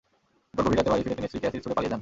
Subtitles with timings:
[0.51, 1.89] এরপর গভীর রাতে বাড়ি ফিরে তিনি স্ত্রীকে অ্যাসিড ছুড়ে পালিয়ে যান।